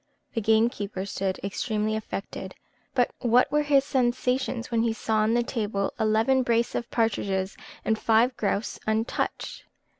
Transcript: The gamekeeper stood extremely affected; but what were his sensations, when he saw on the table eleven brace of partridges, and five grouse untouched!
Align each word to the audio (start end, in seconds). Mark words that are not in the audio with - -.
The 0.33 0.41
gamekeeper 0.41 1.05
stood 1.05 1.39
extremely 1.43 1.95
affected; 1.95 2.55
but 2.95 3.11
what 3.19 3.51
were 3.51 3.61
his 3.61 3.83
sensations, 3.83 4.71
when 4.71 4.81
he 4.81 4.93
saw 4.93 5.17
on 5.17 5.35
the 5.35 5.43
table 5.43 5.93
eleven 5.99 6.41
brace 6.41 6.73
of 6.73 6.89
partridges, 6.89 7.55
and 7.85 7.99
five 7.99 8.35
grouse 8.35 8.79
untouched! 8.87 9.65